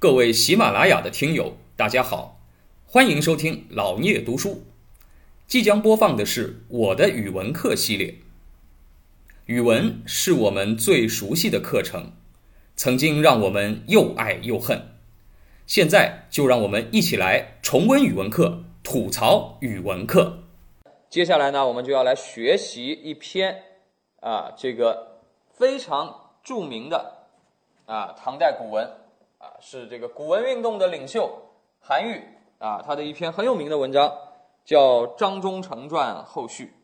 [0.00, 2.38] 各位喜马拉雅的听友，大家好，
[2.86, 4.62] 欢迎收听老聂读书。
[5.48, 8.14] 即将播放的是我的语文课系列。
[9.46, 12.12] 语文是我们最熟悉的课程，
[12.76, 14.80] 曾经让我们又爱又恨。
[15.66, 20.44] 现在就让我们一起来重温语文课，吐槽语文课。
[21.10, 23.64] 接下来呢，我们就要来学习一篇
[24.20, 25.22] 啊，这个
[25.52, 27.24] 非常著名的
[27.86, 28.88] 啊唐代古文
[29.38, 31.30] 啊，是这个古文运动的领袖
[31.80, 32.22] 韩愈
[32.58, 34.12] 啊，他的一篇很有名的文章
[34.64, 36.74] 叫《张忠诚传后续》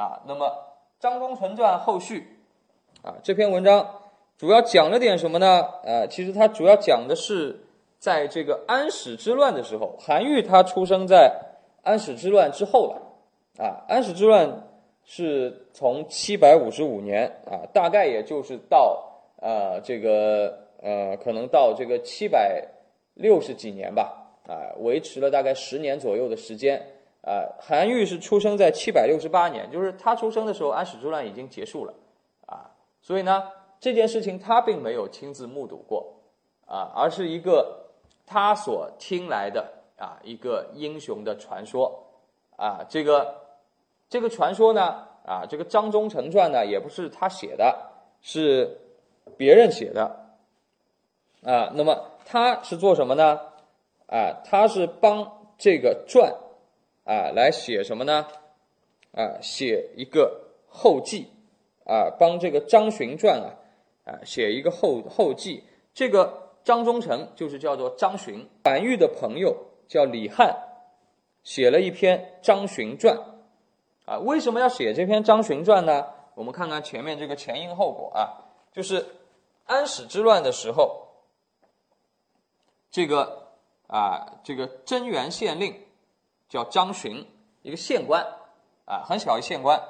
[0.00, 0.20] 啊。
[0.26, 0.46] 那么
[1.00, 2.38] 《张忠诚传后续》
[3.08, 4.00] 啊这篇文章
[4.36, 5.62] 主要讲了点什么呢？
[5.84, 7.64] 呃，其实它主要讲的是
[7.98, 11.32] 在这个安史之乱的时候，韩愈他出生在
[11.82, 13.02] 安史之乱之后了。
[13.56, 14.66] 啊，安史之乱
[15.04, 22.62] 是从七百五十五年啊，大概也就是到呃这个呃，可能到这个七百
[23.14, 26.80] 六十几年吧，啊，维持了大概十年左右的时间。
[27.22, 31.94] 啊，韩愈是出生在七百六十八年，就是他出生的时候，安史之乱已经结束了，
[32.44, 33.44] 啊，所以呢，
[33.80, 36.12] 这件事情他并没有亲自目睹过，
[36.66, 37.86] 啊，而是一个
[38.26, 42.04] 他所听来的啊一个英雄的传说，
[42.56, 43.42] 啊，这个。
[44.06, 48.78] 这个传说呢，啊，这个张忠诚传呢，也不是他写的，是
[49.36, 50.23] 别人写的，
[51.44, 53.38] 啊，那么他是做什么呢？
[54.06, 56.34] 啊，他是帮这个传，
[57.04, 58.26] 啊，来写什么呢？
[59.12, 61.28] 啊，写一个后记，
[61.84, 63.54] 啊，帮这个张巡传啊，
[64.04, 65.62] 啊，写一个后后记。
[65.92, 69.56] 这个张忠诚就是叫做张巡，韩愈的朋友
[69.86, 70.56] 叫李翰，
[71.42, 73.16] 写了一篇《张巡传》。
[74.06, 76.06] 啊，为什么要写这篇《张巡传》呢？
[76.34, 78.42] 我们看看前面这个前因后果啊，
[78.72, 79.06] 就是
[79.66, 81.03] 安史之乱的时候，
[82.94, 83.48] 这个
[83.88, 85.74] 啊，这个贞元县令
[86.48, 87.26] 叫张巡，
[87.62, 88.24] 一个县官
[88.84, 89.82] 啊，很小一县官，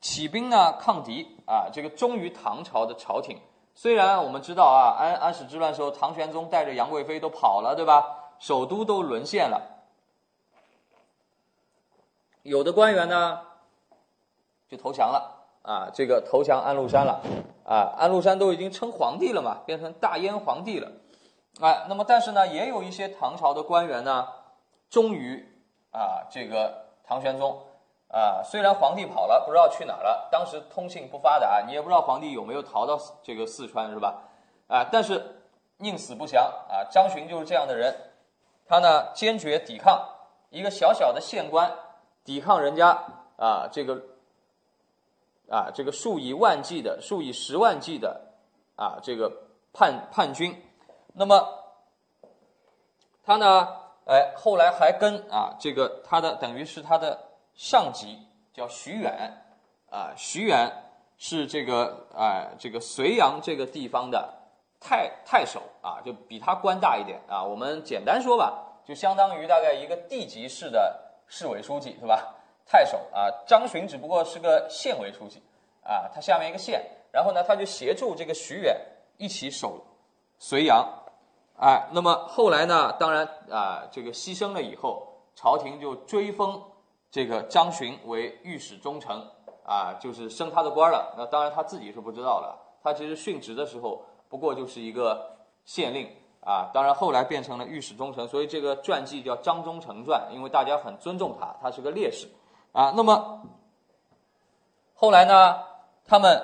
[0.00, 3.38] 起兵呢抗敌啊，这个忠于唐朝的朝廷。
[3.74, 8.32] 虽然我们知道啊，安安史之乱时候，唐玄宗带着杨贵妃都跑了，对吧？
[8.38, 9.84] 首都都沦陷了，
[12.42, 13.42] 有的官员呢。
[14.68, 15.90] 就投降了啊！
[15.94, 17.20] 这个投降安禄山了
[17.64, 17.94] 啊！
[17.98, 20.90] 安禄山都已经称皇帝了嘛，变成大燕皇帝了
[21.60, 21.86] 啊！
[21.88, 24.28] 那么，但是呢，也有一些唐朝的官员呢，
[24.90, 25.46] 忠于
[25.90, 27.58] 啊这个唐玄宗
[28.08, 28.42] 啊。
[28.44, 34.22] 虽然皇帝跑了，不知道去哪了，当时通信不发达，你也不知道皇帝有没有逃到这个四川，是吧？
[34.68, 35.42] 啊，但是
[35.78, 36.84] 宁死不降啊！
[36.90, 37.94] 张巡就是这样的人，
[38.66, 40.08] 他呢坚决抵抗
[40.50, 41.72] 一个小小的县官，
[42.24, 43.02] 抵抗人家
[43.36, 44.00] 啊这个。
[45.48, 48.20] 啊，这个数以万计的、数以十万计的
[48.74, 49.30] 啊，这个
[49.72, 50.60] 叛叛军，
[51.18, 51.48] 那么
[53.24, 53.68] 他呢，
[54.04, 57.18] 哎，后来还跟啊，这个他的等于是他的
[57.54, 58.18] 上级
[58.52, 59.32] 叫徐远
[59.90, 60.70] 啊，徐远
[61.16, 64.30] 是这个啊，这个隋阳这个地方的
[64.78, 67.42] 太太守啊，就比他官大一点啊。
[67.42, 72.34] 我们简单说吧，就相当于大概一个地级市的市委书记，是吧？
[72.66, 75.42] 太守啊，张巡只不过是个县委书记，
[75.82, 78.76] 啊，他下面一个县，然后呢，他就协助这个徐远
[79.16, 79.80] 一起守
[80.38, 80.86] 隋阳，
[81.58, 86.62] 哎，那么后来呢，当然啊，这个牺牲了以后，朝廷就追封
[87.10, 89.26] 这个张巡为御史中丞，
[89.64, 91.14] 啊，就是升他的官了。
[91.16, 96.08] 那当然他自己是不知道了，他其实殉职的时候不过就是一个县令，
[96.44, 102.28] 啊，当然后来变成了御史中丞，所以这个传记叫《张忠诚传》，因为大家很尊重他，他是个烈士。
[102.72, 103.42] 啊，那么
[104.94, 105.56] 后来呢？
[106.08, 106.40] 他们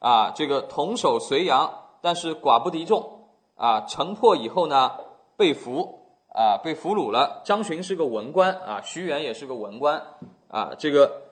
[0.00, 3.17] 啊，这个同守隋阳，但是寡不敌众
[3.58, 4.92] 啊，城破以后呢，
[5.36, 6.00] 被俘
[6.32, 7.42] 啊，被俘虏了。
[7.44, 10.02] 张巡是个文官啊，徐远也是个文官
[10.48, 11.24] 啊，这个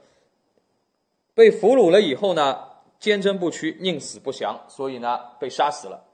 [1.35, 2.59] 被俘虏了以后呢，
[2.99, 6.05] 坚贞不屈，宁死不降，所以呢，被杀死了。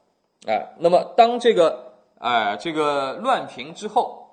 [0.47, 4.29] 哎，那么当这个哎这个乱平之后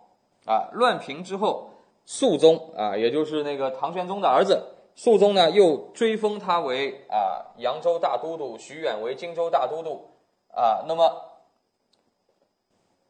[0.45, 1.65] 啊，乱平之后。
[2.11, 4.63] 肃宗啊，也就是那个唐玄宗的儿子，
[4.95, 10.09] 肃宗呢又追封他为啊扬州大都督，徐远为荆州大都督
[10.51, 10.83] 啊。
[10.87, 11.28] 那么，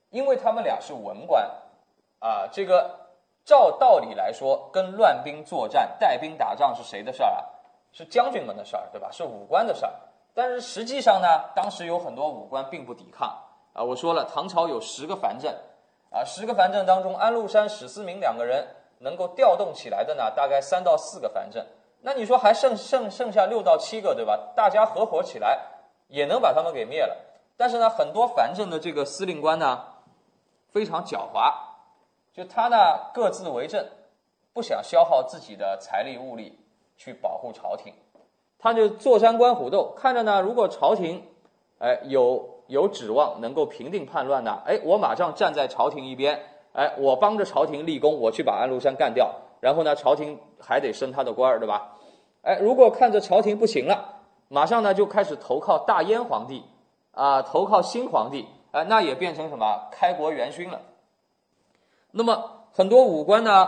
[0.10, 1.50] 因为他们俩是文官
[2.20, 3.10] 啊，这个
[3.46, 7.46] 照道理来说，跟乱兵作战、带兵打仗是谁的事儿啊？
[7.92, 9.10] 是将军们的事儿，对吧？
[9.12, 9.94] 是武官的事儿。
[10.34, 13.28] 但是实际上呢，当时有很多武官并不抵抗
[13.74, 13.84] 啊。
[13.84, 15.56] 我说了，唐朝有十个藩镇
[16.12, 18.68] 啊，十个藩镇当中，安禄山、史思明两个人。
[19.02, 21.66] 能够调动起来的呢，大概三到四个藩镇，
[22.02, 24.38] 那你说还剩剩剩下六到七个，对吧？
[24.58, 25.58] 大家合伙起来
[26.10, 27.16] 也能把他们给灭了。
[27.56, 29.86] 但是呢，很多藩镇的这个司令官呢，
[30.72, 31.54] 非常狡猾，
[32.34, 32.78] 就他呢
[33.14, 33.86] 各自为政，
[34.54, 36.58] 不想消耗自己的财力物力
[36.98, 37.94] 去保护朝廷，
[38.58, 41.24] 他就坐山观虎斗，看着呢，如果朝廷
[41.80, 46.40] 哎有有指望能够平定叛乱呢，哎，我马上站在朝廷一边，
[46.74, 51.96] 哎，我帮着朝廷立功，我去把安禄山干掉，然后呢，朝廷还得升他的官儿，对吧？
[52.42, 56.64] 哎，如果看着朝廷不行了，马上呢就开始投靠大燕皇帝，
[57.12, 58.48] 啊，投靠新皇帝。
[58.72, 60.82] 啊，那也变成什么开国元勋了。
[62.12, 63.66] 那么很多武官呢，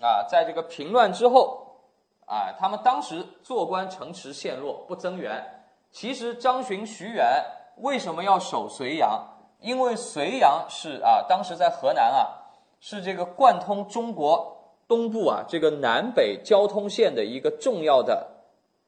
[0.00, 1.78] 啊，在这个平乱之后，
[2.26, 5.64] 啊，他们当时做官城池陷落，不增援。
[5.92, 7.44] 其实张巡、徐远
[7.76, 9.24] 为什么要守绥阳？
[9.60, 12.50] 因为绥阳是啊，当时在河南啊，
[12.80, 18.28] 是这个贯通中国东部啊这个南北交通线的一个重要的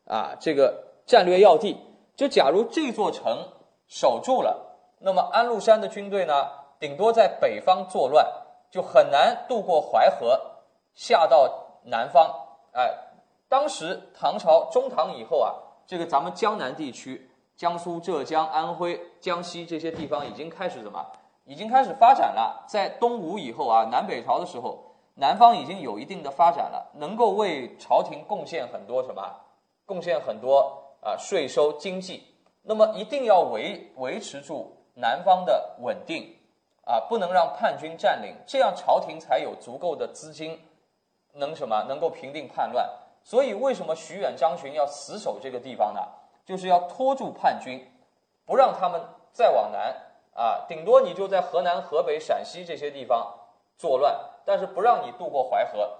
[0.06, 1.76] 啊这个战略要地。
[2.16, 3.48] 就假如这座城
[3.86, 4.64] 守住了。
[4.98, 6.48] 那么安禄山的军队呢，
[6.78, 8.26] 顶多在北方作乱，
[8.70, 10.40] 就很难渡过淮河，
[10.94, 12.34] 下到南方。
[12.72, 12.92] 哎，
[13.48, 15.54] 当时唐朝中唐以后啊，
[15.86, 21.04] 这个咱们江南地区，江苏、浙江、安徽、江西这些地方已经开始什么？
[21.44, 22.64] 已经开始发展了。
[22.66, 29.22] 在东吴以后啊，南北朝的时候，南方已经有一定的发展了，能够为朝廷贡献很多什么？
[29.84, 30.60] 贡献很多
[31.00, 32.24] 啊税收经济。
[32.62, 34.75] 那么一定要维维持住。
[34.98, 36.34] 南方的稳定，
[36.84, 40.58] 啊，不能让叛军占领，这样朝廷才有足够的资金，
[41.34, 42.88] 能什么能够平定叛乱。
[43.22, 46.00] 所以，为什么徐远、张巡要死守这个地方呢？
[46.46, 47.86] 就是要拖住叛军，
[48.46, 48.98] 不让他们
[49.32, 49.94] 再往南
[50.32, 50.64] 啊。
[50.66, 53.34] 顶多你就在河南、河北、陕西这些地方
[53.76, 55.90] 作乱，但是不让你渡过淮河，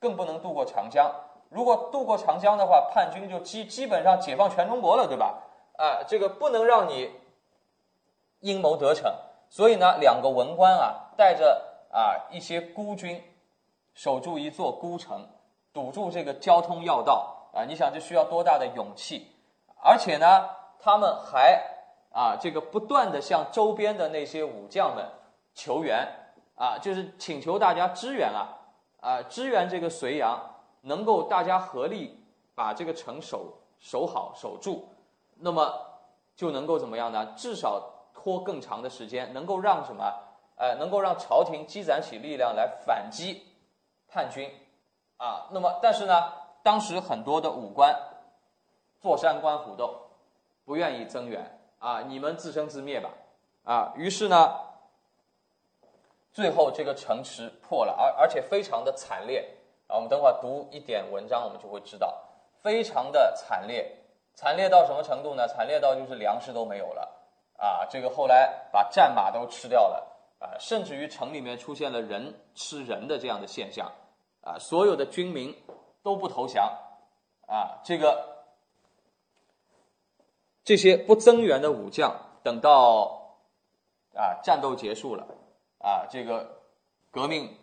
[0.00, 1.12] 更不能渡过长江。
[1.50, 5.42] 如果渡过长江的话，叛军就基基本上解放全中国了，对吧？
[5.76, 7.10] 啊，这个不能让你。
[8.46, 9.12] 阴谋得逞，
[9.50, 11.60] 所以呢，两个文官啊，带着
[11.90, 13.20] 啊一些孤军，
[13.92, 15.28] 守住一座孤城，
[15.72, 17.64] 堵住这个交通要道啊！
[17.64, 19.32] 你想这需要多大的勇气？
[19.82, 20.48] 而且呢，
[20.78, 21.60] 他们还
[22.12, 25.04] 啊这个不断的向周边的那些武将们
[25.52, 26.06] 求援
[26.54, 28.46] 啊，就是请求大家支援啊
[29.00, 30.40] 啊支援这个绥阳，
[30.82, 34.88] 能够大家合力把这个城守守好守住，
[35.40, 35.74] 那么
[36.36, 37.34] 就能够怎么样呢？
[37.36, 37.94] 至少。
[38.16, 40.22] 拖更长的时间，能够让什么？
[40.56, 43.46] 呃，能够让朝廷积攒起力量来反击
[44.08, 44.50] 叛军，
[45.18, 46.32] 啊，那么但是呢，
[46.62, 47.94] 当时很多的武官
[48.98, 49.94] 坐山观虎斗，
[50.64, 53.10] 不愿意增援，啊，你们自生自灭吧，
[53.64, 54.58] 啊，于是呢，
[56.32, 59.46] 最后这个城池破了，而而且非常的惨烈，
[59.88, 62.18] 啊，我们等会儿读一点文章，我们就会知道，
[62.62, 63.94] 非常的惨烈，
[64.32, 65.46] 惨烈到什么程度呢？
[65.46, 67.12] 惨烈到就是粮食都没有了。
[67.56, 70.06] 啊，这个后来把战马都吃掉了
[70.38, 73.90] 啊，甚至于城里面出现了人吃人的这样的现象
[74.42, 75.54] 啊，所有的军民
[76.02, 76.70] 都不投降
[77.46, 78.44] 啊，这个
[80.64, 83.38] 这些不增援的武将，等到
[84.14, 85.26] 啊战斗结束了
[85.78, 86.60] 啊，这个
[87.10, 87.56] 革命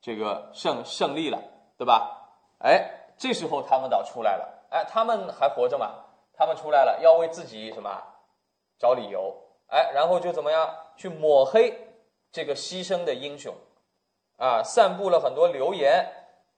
[0.00, 1.42] 这个胜胜利了，
[1.76, 2.30] 对吧？
[2.58, 6.04] 哎，这时候他们倒出来了，哎，他们还活着吗？
[6.34, 7.90] 他们出来了，要为自己什么？
[8.78, 9.34] 找理由，
[9.68, 11.72] 哎，然后就怎么样去抹黑
[12.30, 13.54] 这个牺牲的英雄，
[14.36, 16.06] 啊，散布了很多流言，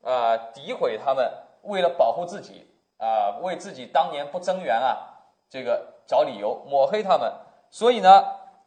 [0.03, 1.33] 啊，诋毁他们，
[1.63, 4.99] 为了保护自己，啊，为自己当年不增援啊，
[5.49, 7.33] 这个找理由抹黑他们。
[7.71, 8.25] 所以呢，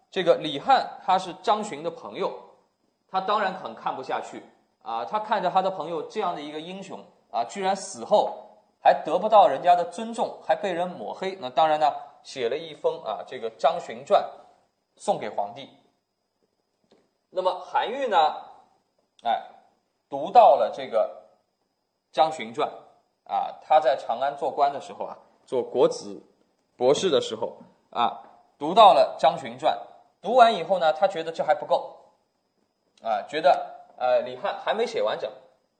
[0.10, 2.32] 这个李翰他是张巡的朋友，
[3.10, 4.44] 他当然很看不下去
[4.82, 8.34] 啊，他看着他的朋友这样的一个英雄啊，居然死后
[8.82, 11.94] 还得不到人家的尊重，还被人抹黑，那当然呢。
[12.24, 14.22] 写了一封啊，这个《张巡传》
[14.96, 15.70] 送给皇帝。
[17.30, 18.18] 那么韩愈呢，
[19.24, 19.44] 哎，
[20.10, 21.24] 读到了这个
[22.16, 22.70] 《张巡传》
[23.32, 26.22] 啊，他在长安做官的时候啊，做国子
[26.76, 27.58] 博士的时候
[27.90, 28.22] 啊，
[28.60, 29.78] 读到了《张巡传》，
[30.22, 31.96] 读完以后呢，他觉得这还不够
[33.02, 35.32] 啊，觉得呃李翰还没写完整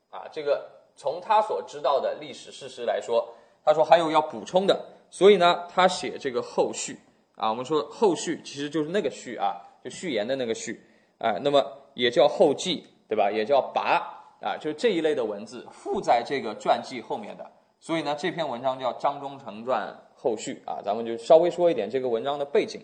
[0.10, 3.34] 啊，这个从他所知道的历史事实来说，
[3.66, 4.86] 他说还有要补充的。
[5.12, 6.98] 所以呢，他写这个后续
[7.36, 10.82] 啊，我们说后续其实就是那个序啊，就序言的那个序
[11.20, 11.64] 啊，那么
[11.94, 13.30] 也叫后记，对吧？
[13.30, 14.02] 也叫跋
[14.40, 17.46] 啊，就这一类的文字附在这个传记后面的。
[17.80, 22.80] 所以呢，这篇文章叫《张忠诚传后续》啊，咱们就稍微说一点这个文章的背景。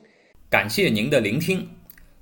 [0.50, 1.65] 感谢您的聆听，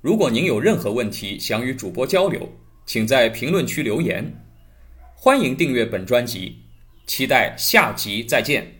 [0.00, 2.46] 如果您有任何问题想与主播交流，
[2.84, 4.24] 请在评论区留言。
[5.16, 6.56] 欢迎订阅本专辑，
[7.06, 8.75] 期待下集再见。